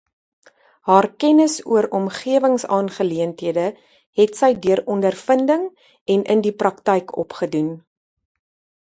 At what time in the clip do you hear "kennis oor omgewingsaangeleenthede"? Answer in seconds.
1.23-3.67